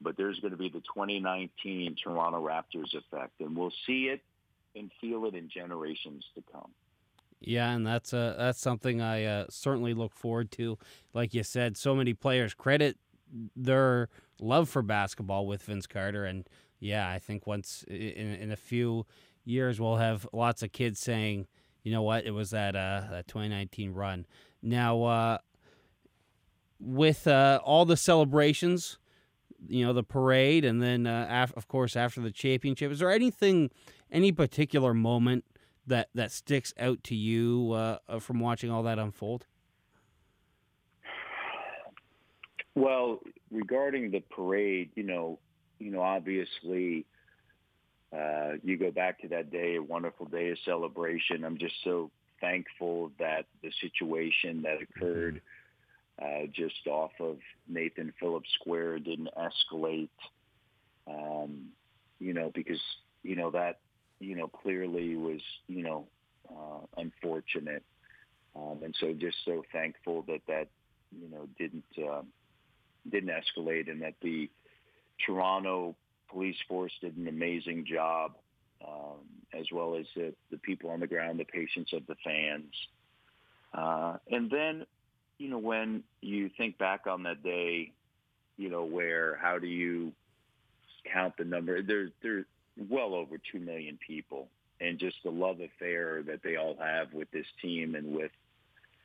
But 0.00 0.16
there's 0.16 0.38
going 0.40 0.52
to 0.52 0.56
be 0.56 0.68
the 0.68 0.80
2019 0.80 1.96
Toronto 2.02 2.44
Raptors 2.44 2.94
effect, 2.94 3.40
and 3.40 3.56
we'll 3.56 3.72
see 3.86 4.04
it 4.06 4.20
and 4.74 4.90
feel 5.00 5.24
it 5.26 5.34
in 5.34 5.48
generations 5.48 6.24
to 6.34 6.42
come. 6.52 6.70
Yeah, 7.40 7.70
and 7.70 7.86
that's 7.86 8.12
uh, 8.12 8.34
that's 8.36 8.60
something 8.60 9.00
I 9.00 9.24
uh, 9.24 9.46
certainly 9.48 9.94
look 9.94 10.12
forward 10.12 10.50
to. 10.52 10.78
Like 11.14 11.34
you 11.34 11.44
said, 11.44 11.76
so 11.76 11.94
many 11.94 12.14
players 12.14 12.54
credit 12.54 12.96
their 13.54 14.08
love 14.40 14.68
for 14.68 14.82
basketball 14.82 15.46
with 15.46 15.62
Vince 15.62 15.86
Carter, 15.86 16.24
and 16.24 16.48
yeah, 16.80 17.08
I 17.08 17.18
think 17.18 17.46
once 17.46 17.84
in, 17.88 18.34
in 18.34 18.50
a 18.50 18.56
few 18.56 19.06
years 19.44 19.80
we'll 19.80 19.96
have 19.96 20.26
lots 20.32 20.62
of 20.62 20.72
kids 20.72 20.98
saying, 20.98 21.46
you 21.82 21.92
know 21.92 22.02
what, 22.02 22.26
it 22.26 22.32
was 22.32 22.50
that 22.50 22.74
uh, 22.74 23.04
that 23.10 23.28
2019 23.28 23.92
run. 23.92 24.26
Now, 24.60 25.02
uh, 25.04 25.38
with 26.80 27.26
uh, 27.26 27.60
all 27.64 27.84
the 27.84 27.96
celebrations, 27.96 28.98
you 29.66 29.84
know, 29.84 29.92
the 29.92 30.02
parade, 30.02 30.64
and 30.64 30.82
then 30.82 31.06
uh, 31.06 31.26
af- 31.30 31.52
of 31.56 31.68
course 31.68 31.96
after 31.96 32.20
the 32.20 32.30
championship, 32.30 32.92
is 32.92 33.00
there 33.00 33.10
anything, 33.10 33.70
any 34.10 34.32
particular 34.32 34.94
moment? 34.94 35.44
that 35.88 36.08
that 36.14 36.30
sticks 36.30 36.72
out 36.78 37.02
to 37.02 37.14
you 37.14 37.72
uh, 37.72 37.98
uh, 38.08 38.18
from 38.18 38.38
watching 38.38 38.70
all 38.70 38.82
that 38.84 38.98
unfold? 38.98 39.46
Well, 42.74 43.20
regarding 43.50 44.12
the 44.12 44.20
parade, 44.20 44.90
you 44.94 45.02
know, 45.02 45.40
you 45.80 45.90
know, 45.90 46.02
obviously, 46.02 47.06
uh, 48.12 48.52
you 48.62 48.76
go 48.76 48.90
back 48.92 49.20
to 49.22 49.28
that 49.28 49.50
day, 49.50 49.76
a 49.76 49.82
wonderful 49.82 50.26
day 50.26 50.50
of 50.50 50.58
celebration. 50.64 51.44
I'm 51.44 51.58
just 51.58 51.74
so 51.82 52.10
thankful 52.40 53.10
that 53.18 53.46
the 53.62 53.72
situation 53.80 54.62
that 54.62 54.78
occurred 54.80 55.36
mm-hmm. 55.36 55.57
Uh, 56.20 56.46
just 56.52 56.86
off 56.86 57.12
of 57.20 57.38
Nathan 57.68 58.12
Phillips 58.18 58.48
Square 58.60 59.00
didn't 59.00 59.30
escalate. 59.36 60.08
Um, 61.06 61.68
you 62.18 62.34
know, 62.34 62.50
because 62.54 62.80
you 63.22 63.36
know 63.36 63.50
that 63.52 63.78
you 64.20 64.34
know, 64.34 64.48
clearly 64.48 65.16
was, 65.16 65.40
you 65.66 65.82
know, 65.82 66.06
uh, 66.50 66.80
unfortunate. 66.96 67.84
Um, 68.56 68.80
and 68.82 68.94
so 68.98 69.12
just 69.12 69.36
so 69.44 69.64
thankful 69.72 70.22
that 70.22 70.40
that, 70.48 70.68
you 71.12 71.28
know, 71.30 71.48
didn't, 71.58 71.84
uh, 71.98 72.22
didn't 73.08 73.30
escalate 73.30 73.90
and 73.90 74.02
that 74.02 74.14
the 74.22 74.50
Toronto 75.24 75.94
police 76.28 76.56
force 76.68 76.92
did 77.00 77.16
an 77.16 77.28
amazing 77.28 77.86
job, 77.86 78.32
um, 78.86 79.20
as 79.58 79.66
well 79.72 79.96
as 79.96 80.06
the, 80.14 80.34
the 80.50 80.58
people 80.58 80.90
on 80.90 81.00
the 81.00 81.06
ground, 81.06 81.38
the 81.38 81.44
patience 81.44 81.90
of 81.92 82.06
the 82.06 82.16
fans. 82.24 82.74
Uh, 83.72 84.16
and 84.30 84.50
then, 84.50 84.86
you 85.38 85.48
know, 85.48 85.58
when 85.58 86.02
you 86.20 86.50
think 86.56 86.78
back 86.78 87.06
on 87.06 87.22
that 87.24 87.42
day, 87.42 87.92
you 88.56 88.68
know, 88.68 88.84
where 88.84 89.36
how 89.40 89.58
do 89.58 89.66
you 89.66 90.12
count 91.12 91.34
the 91.38 91.44
number? 91.44 91.82
There's 91.82 92.10
there, 92.22 92.44
well 92.90 93.14
over 93.14 93.38
2 93.52 93.58
million 93.58 93.98
people 94.04 94.48
and 94.80 94.98
just 94.98 95.16
the 95.24 95.30
love 95.30 95.58
affair 95.60 96.22
that 96.22 96.40
they 96.42 96.56
all 96.56 96.76
have 96.78 97.12
with 97.12 97.30
this 97.30 97.46
team 97.60 97.94
and 97.94 98.14
with 98.14 98.30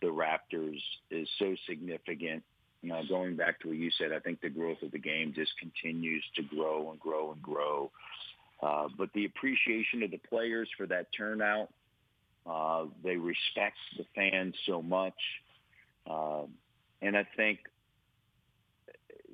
the 0.01 0.07
Raptors 0.07 0.79
is 1.09 1.27
so 1.39 1.55
significant. 1.67 2.43
You 2.81 2.89
know, 2.89 3.01
going 3.07 3.35
back 3.35 3.61
to 3.61 3.69
what 3.69 3.77
you 3.77 3.89
said, 3.97 4.11
I 4.11 4.19
think 4.19 4.41
the 4.41 4.49
growth 4.49 4.81
of 4.83 4.91
the 4.91 4.99
game 4.99 5.33
just 5.33 5.51
continues 5.57 6.23
to 6.35 6.43
grow 6.43 6.91
and 6.91 6.99
grow 6.99 7.31
and 7.31 7.41
grow. 7.41 7.91
Uh, 8.61 8.89
but 8.97 9.09
the 9.13 9.25
appreciation 9.25 10.03
of 10.03 10.11
the 10.11 10.19
players 10.29 10.69
for 10.77 10.85
that 10.87 11.07
turnout, 11.17 11.69
uh, 12.45 12.85
they 13.03 13.15
respect 13.15 13.77
the 13.97 14.05
fans 14.15 14.53
so 14.65 14.81
much. 14.81 15.15
Uh, 16.09 16.43
and 17.01 17.17
I 17.17 17.25
think, 17.35 17.59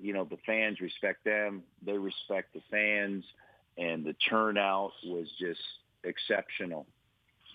you 0.02 0.14
know, 0.14 0.24
the 0.24 0.38
fans 0.46 0.80
respect 0.80 1.24
them. 1.26 1.64
They 1.86 1.98
respect 1.98 2.54
the 2.54 2.62
fans 2.72 3.24
and 3.80 4.04
the 4.04 4.14
turnout 4.30 4.92
was 5.06 5.28
just 5.40 5.62
exceptional. 6.04 6.86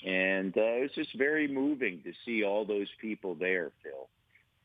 And 0.05 0.57
uh, 0.57 0.61
it 0.61 0.83
was 0.83 0.91
just 0.95 1.17
very 1.17 1.47
moving 1.47 2.01
to 2.05 2.13
see 2.25 2.45
all 2.45 2.65
those 2.65 2.89
people 3.01 3.35
there, 3.35 3.71
Phil. 3.83 4.09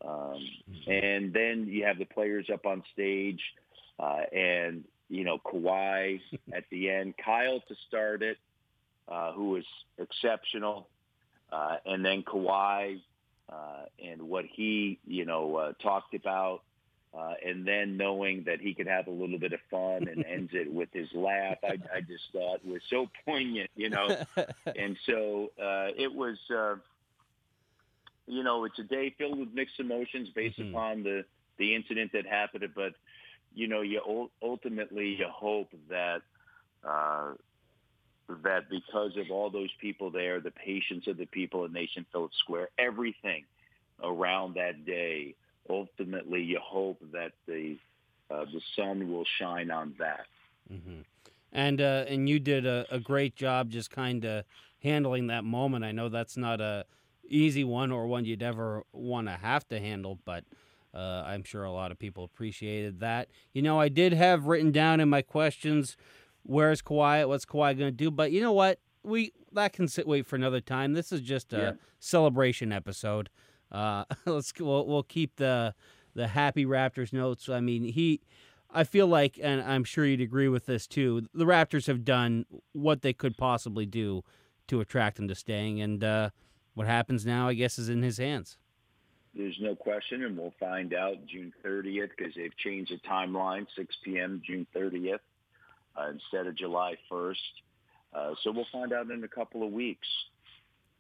Um, 0.09 0.47
and 0.87 1.33
then 1.33 1.67
you 1.67 1.83
have 1.85 1.97
the 1.97 2.05
players 2.05 2.47
up 2.51 2.65
on 2.65 2.83
stage, 2.93 3.41
uh, 3.99 4.21
and 4.33 4.85
you 5.09 5.25
know 5.25 5.37
Kawhi 5.39 6.21
at 6.53 6.63
the 6.71 6.89
end, 6.89 7.15
Kyle 7.23 7.61
to 7.67 7.75
start 7.87 8.21
it, 8.21 8.37
uh, 9.09 9.33
who 9.33 9.49
was 9.49 9.65
exceptional, 9.97 10.87
uh, 11.51 11.77
and 11.85 12.03
then 12.03 12.23
Kawhi 12.23 13.01
uh, 13.51 13.85
and 14.03 14.21
what 14.21 14.45
he 14.45 14.99
you 15.05 15.25
know 15.25 15.55
uh, 15.55 15.73
talked 15.81 16.13
about 16.13 16.61
uh, 17.17 17.33
and 17.43 17.67
then 17.67 17.97
knowing 17.97 18.43
that 18.45 18.61
he 18.61 18.73
could 18.73 18.85
have 18.85 19.07
a 19.07 19.11
little 19.11 19.39
bit 19.39 19.51
of 19.51 19.59
fun 19.71 20.07
and 20.07 20.23
ends 20.29 20.51
it 20.53 20.71
with 20.71 20.89
his 20.93 21.07
laugh, 21.13 21.57
I, 21.63 21.79
I 21.93 22.01
just 22.01 22.23
thought 22.31 22.63
was 22.65 22.81
so 22.89 23.09
poignant, 23.25 23.71
you 23.75 23.89
know. 23.89 24.15
and 24.77 24.95
so 25.05 25.51
uh, 25.59 25.89
it 25.97 26.13
was, 26.13 26.37
uh, 26.55 26.75
you 28.27 28.43
know, 28.43 28.65
it's 28.65 28.77
a 28.77 28.83
day 28.83 29.13
filled 29.17 29.39
with 29.39 29.53
mixed 29.53 29.79
emotions 29.79 30.29
based 30.35 30.59
mm-hmm. 30.59 30.75
upon 30.75 31.03
the 31.03 31.25
the 31.57 31.75
incident 31.75 32.11
that 32.13 32.27
happened. 32.27 32.69
But 32.75 32.93
you 33.55 33.67
know, 33.67 33.81
you 33.81 34.29
ultimately 34.41 35.15
you 35.15 35.27
hope 35.27 35.69
that 35.89 36.21
uh, 36.87 37.31
that 38.43 38.69
because 38.69 39.17
of 39.17 39.31
all 39.31 39.49
those 39.49 39.71
people 39.79 40.11
there, 40.11 40.39
the 40.39 40.51
patience 40.51 41.07
of 41.07 41.17
the 41.17 41.25
people 41.25 41.65
in 41.65 41.73
Nathan 41.73 42.05
Phillips 42.11 42.37
Square, 42.37 42.69
everything 42.77 43.45
around 44.03 44.55
that 44.55 44.85
day 44.85 45.35
ultimately 45.69 46.41
you 46.41 46.59
hope 46.61 46.99
that 47.11 47.31
the 47.47 47.77
uh, 48.31 48.45
the 48.45 48.61
sun 48.75 49.11
will 49.11 49.25
shine 49.39 49.71
on 49.71 49.95
that. 49.99 50.25
Mm-hmm. 50.71 51.01
And 51.51 51.81
uh, 51.81 52.05
and 52.07 52.29
you 52.29 52.39
did 52.39 52.65
a, 52.65 52.85
a 52.91 52.99
great 52.99 53.35
job 53.35 53.69
just 53.69 53.89
kind 53.89 54.23
of 54.25 54.45
handling 54.83 55.27
that 55.27 55.43
moment. 55.43 55.83
I 55.83 55.91
know 55.91 56.09
that's 56.09 56.37
not 56.37 56.61
a 56.61 56.85
easy 57.27 57.63
one 57.63 57.91
or 57.91 58.07
one 58.07 58.25
you'd 58.25 58.43
ever 58.43 58.83
want 58.91 59.27
to 59.27 59.33
have 59.33 59.67
to 59.69 59.79
handle, 59.79 60.19
but 60.25 60.43
uh, 60.93 61.23
I'm 61.25 61.43
sure 61.43 61.63
a 61.63 61.71
lot 61.71 61.91
of 61.91 61.99
people 61.99 62.23
appreciated 62.23 62.99
that. 62.99 63.29
You 63.53 63.61
know, 63.61 63.79
I 63.79 63.89
did 63.89 64.13
have 64.13 64.47
written 64.47 64.71
down 64.71 64.99
in 64.99 65.09
my 65.09 65.21
questions, 65.21 65.97
where's 66.43 66.81
Kawhi? 66.81 67.27
What's 67.27 67.45
Kawhi 67.45 67.77
going 67.77 67.91
to 67.91 67.91
do? 67.91 68.11
But 68.11 68.31
you 68.31 68.41
know 68.41 68.53
what? 68.53 68.79
We 69.03 69.33
that 69.53 69.73
can 69.73 69.87
sit 69.87 70.07
wait 70.07 70.25
for 70.25 70.35
another 70.35 70.61
time. 70.61 70.93
This 70.93 71.11
is 71.11 71.21
just 71.21 71.53
a 71.53 71.57
yeah. 71.57 71.71
celebration 71.99 72.71
episode. 72.71 73.29
Uh, 73.71 74.05
let's 74.25 74.53
we'll, 74.59 74.85
we'll 74.85 75.03
keep 75.03 75.37
the 75.37 75.73
the 76.15 76.27
happy 76.27 76.65
Raptors 76.65 77.13
notes. 77.13 77.49
I 77.49 77.59
mean, 77.59 77.83
he, 77.83 78.21
I 78.71 78.83
feel 78.83 79.07
like, 79.07 79.39
and 79.41 79.61
I'm 79.61 79.83
sure 79.83 80.05
you'd 80.05 80.21
agree 80.21 80.49
with 80.49 80.65
this 80.65 80.87
too. 80.87 81.27
The 81.33 81.45
Raptors 81.45 81.87
have 81.87 82.03
done 82.03 82.45
what 82.73 83.01
they 83.01 83.13
could 83.13 83.37
possibly 83.37 83.85
do 83.85 84.23
to 84.67 84.81
attract 84.81 85.19
him 85.19 85.27
to 85.27 85.35
staying, 85.35 85.81
and 85.81 86.03
uh, 86.03 86.29
what 86.73 86.87
happens 86.87 87.25
now, 87.25 87.47
I 87.47 87.53
guess, 87.53 87.79
is 87.79 87.89
in 87.89 88.01
his 88.01 88.17
hands. 88.17 88.57
There's 89.35 89.57
no 89.61 89.75
question, 89.75 90.23
and 90.23 90.37
we'll 90.37 90.53
find 90.59 90.93
out 90.93 91.25
June 91.27 91.53
30th 91.63 92.09
because 92.17 92.33
they've 92.35 92.55
changed 92.57 92.91
the 92.91 92.97
timeline, 93.07 93.67
6 93.75 93.95
p.m. 94.03 94.41
June 94.45 94.65
30th 94.75 95.19
uh, 95.95 96.09
instead 96.09 96.47
of 96.47 96.55
July 96.55 96.95
1st. 97.11 97.35
Uh, 98.13 98.33
so 98.43 98.51
we'll 98.51 98.65
find 98.71 98.91
out 98.93 99.09
in 99.09 99.23
a 99.23 99.27
couple 99.27 99.63
of 99.63 99.71
weeks. 99.71 100.07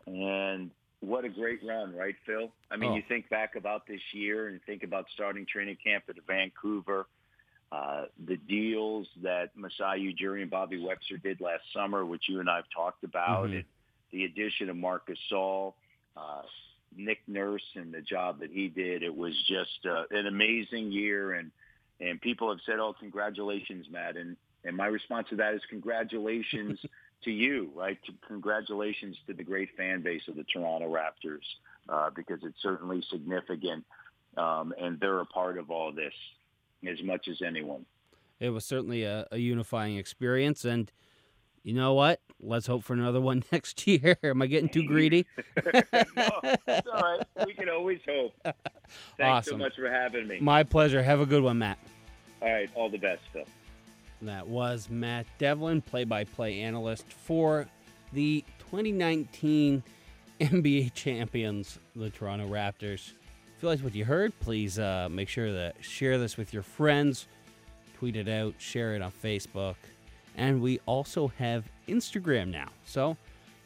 And 0.05 0.71
what 1.01 1.25
a 1.25 1.29
great 1.29 1.59
run, 1.65 1.95
right, 1.95 2.15
Phil? 2.25 2.51
I 2.71 2.77
mean, 2.77 2.91
oh. 2.91 2.95
you 2.95 3.03
think 3.07 3.29
back 3.29 3.55
about 3.55 3.87
this 3.87 4.01
year 4.13 4.47
and 4.49 4.59
think 4.65 4.83
about 4.83 5.05
starting 5.13 5.45
training 5.45 5.77
camp 5.83 6.03
at 6.09 6.15
Vancouver. 6.27 7.07
uh, 7.71 8.05
the 8.25 8.35
deals 8.35 9.07
that 9.21 9.55
Masai 9.55 10.11
Ujiri 10.11 10.41
and 10.41 10.49
Bobby 10.49 10.83
Webster 10.83 11.17
did 11.17 11.39
last 11.39 11.61
summer, 11.71 12.03
which 12.03 12.23
you 12.27 12.39
and 12.39 12.49
I 12.49 12.55
have 12.55 12.69
talked 12.75 13.03
about, 13.03 13.49
Mhm. 13.49 13.57
and 13.57 13.65
the 14.09 14.23
addition 14.25 14.71
of 14.71 14.75
Marc 14.75 15.05
Gasol, 15.07 15.75
uh, 16.17 16.41
Nick 16.95 17.21
Nurse, 17.27 17.75
and 17.75 17.93
the 17.93 18.01
job 18.01 18.39
that 18.39 18.49
he 18.49 18.69
did. 18.69 19.03
It 19.03 19.15
was 19.15 19.35
just 19.43 19.85
uh, 19.85 20.05
an 20.09 20.25
amazing 20.25 20.91
year, 20.91 21.33
and 21.33 21.51
and 21.99 22.19
people 22.19 22.49
have 22.49 22.59
said, 22.65 22.79
"Oh, 22.79 22.93
congratulations, 22.93 23.87
Matt!" 23.87 24.17
And 24.17 24.35
and 24.63 24.75
my 24.75 24.87
response 24.87 25.27
to 25.29 25.35
that 25.37 25.53
is 25.53 25.61
congratulations 25.69 26.79
to 27.23 27.31
you, 27.31 27.71
right? 27.75 27.97
To, 28.05 28.13
congratulations 28.27 29.17
to 29.27 29.33
the 29.33 29.43
great 29.43 29.69
fan 29.77 30.01
base 30.01 30.23
of 30.27 30.35
the 30.35 30.43
Toronto 30.43 30.87
Raptors 30.87 31.43
uh, 31.87 32.09
because 32.15 32.39
it's 32.43 32.61
certainly 32.61 33.03
significant, 33.09 33.85
um, 34.37 34.73
and 34.79 34.99
they're 34.99 35.19
a 35.19 35.25
part 35.25 35.57
of 35.57 35.71
all 35.71 35.91
this 35.91 36.13
as 36.87 37.01
much 37.03 37.27
as 37.27 37.41
anyone. 37.45 37.85
It 38.39 38.51
was 38.51 38.63
certainly 38.63 39.03
a, 39.03 39.27
a 39.31 39.37
unifying 39.37 39.97
experience, 39.97 40.63
and 40.63 40.91
you 41.63 41.73
know 41.73 41.93
what? 41.93 42.21
Let's 42.41 42.67
hope 42.67 42.83
for 42.83 42.93
another 42.93 43.19
one 43.19 43.43
next 43.51 43.85
year. 43.85 44.17
Am 44.23 44.41
I 44.41 44.47
getting 44.47 44.69
too 44.69 44.87
greedy? 44.87 45.25
no, 45.73 45.81
it's 45.85 46.87
all 46.87 47.01
right. 47.01 47.23
We 47.45 47.53
can 47.53 47.69
always 47.69 47.99
hope. 48.07 48.33
Thanks 49.17 49.47
so 49.47 49.57
much 49.57 49.75
for 49.75 49.89
having 49.89 50.27
me. 50.27 50.39
My 50.39 50.63
pleasure. 50.63 51.03
Have 51.03 51.19
a 51.19 51.25
good 51.25 51.43
one, 51.43 51.57
Matt. 51.59 51.77
All 52.41 52.51
right, 52.51 52.69
all 52.75 52.89
the 52.89 52.97
best, 52.97 53.21
Phil. 53.33 53.43
That 54.21 54.47
was 54.47 54.89
Matt 54.89 55.25
Devlin, 55.37 55.81
play 55.81 56.03
by 56.03 56.25
play 56.25 56.61
analyst 56.61 57.05
for 57.11 57.67
the 58.11 58.43
2019 58.59 59.81
NBA 60.41 60.93
champions, 60.93 61.79
the 61.95 62.09
Toronto 62.09 62.47
Raptors. 62.47 63.13
If 63.55 63.63
you 63.63 63.69
liked 63.69 63.83
what 63.83 63.95
you 63.95 64.05
heard, 64.05 64.37
please 64.39 64.77
uh, 64.79 65.07
make 65.09 65.29
sure 65.29 65.47
to 65.47 65.73
share 65.81 66.17
this 66.17 66.37
with 66.37 66.53
your 66.53 66.63
friends, 66.63 67.27
tweet 67.97 68.15
it 68.15 68.27
out, 68.27 68.55
share 68.57 68.95
it 68.95 69.01
on 69.01 69.11
Facebook. 69.11 69.75
And 70.35 70.61
we 70.61 70.79
also 70.85 71.29
have 71.37 71.65
Instagram 71.87 72.51
now. 72.51 72.69
So 72.85 73.17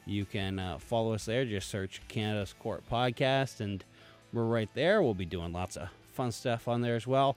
you 0.05 0.25
can 0.25 0.59
uh, 0.59 0.77
follow 0.79 1.13
us 1.13 1.25
there. 1.25 1.45
Just 1.45 1.69
search 1.69 2.01
Canada's 2.07 2.53
Court 2.53 2.83
Podcast, 2.91 3.59
and 3.59 3.83
we're 4.31 4.45
right 4.45 4.69
there. 4.73 5.01
We'll 5.01 5.13
be 5.13 5.25
doing 5.25 5.53
lots 5.53 5.77
of 5.77 5.89
fun 6.13 6.31
stuff 6.31 6.67
on 6.67 6.81
there 6.81 6.95
as 6.95 7.07
well. 7.07 7.35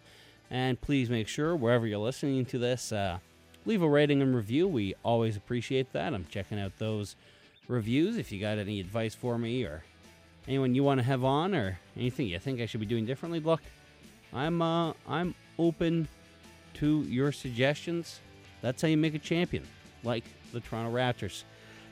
And 0.50 0.80
please 0.80 1.10
make 1.10 1.28
sure, 1.28 1.56
wherever 1.56 1.86
you're 1.86 1.98
listening 1.98 2.44
to 2.46 2.58
this, 2.58 2.92
uh, 2.92 3.18
leave 3.64 3.82
a 3.82 3.88
rating 3.88 4.22
and 4.22 4.34
review. 4.34 4.68
We 4.68 4.94
always 5.04 5.36
appreciate 5.36 5.92
that. 5.92 6.14
I'm 6.14 6.26
checking 6.30 6.60
out 6.60 6.72
those 6.78 7.16
reviews. 7.68 8.16
If 8.16 8.30
you 8.30 8.40
got 8.40 8.58
any 8.58 8.78
advice 8.80 9.14
for 9.14 9.38
me 9.38 9.64
or 9.64 9.82
anyone 10.46 10.74
you 10.74 10.84
want 10.84 10.98
to 11.00 11.04
have 11.04 11.24
on 11.24 11.54
or 11.54 11.78
anything 11.96 12.28
you 12.28 12.38
think 12.38 12.60
I 12.60 12.66
should 12.66 12.80
be 12.80 12.86
doing 12.86 13.06
differently, 13.06 13.40
look, 13.40 13.60
I'm 14.32 14.62
uh, 14.62 14.92
I'm 15.08 15.34
open 15.58 16.08
to 16.74 17.02
your 17.02 17.32
suggestions. 17.32 18.20
That's 18.62 18.82
how 18.82 18.88
you 18.88 18.96
make 18.96 19.14
a 19.14 19.18
champion, 19.18 19.64
like 20.04 20.24
the 20.52 20.60
Toronto 20.60 20.92
Raptors. 20.96 21.42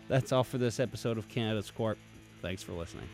That's 0.08 0.32
all 0.32 0.44
for 0.44 0.58
this 0.58 0.78
episode 0.78 1.18
of 1.18 1.28
Canada's 1.28 1.70
Court. 1.70 1.98
Thanks 2.42 2.62
for 2.62 2.72
listening. 2.72 3.08